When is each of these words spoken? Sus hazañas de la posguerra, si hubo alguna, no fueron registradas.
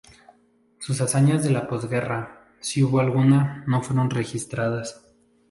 Sus 0.79 0.99
hazañas 1.01 1.43
de 1.43 1.51
la 1.51 1.67
posguerra, 1.67 2.47
si 2.59 2.81
hubo 2.81 2.99
alguna, 3.01 3.63
no 3.67 3.83
fueron 3.83 4.09
registradas. 4.09 5.05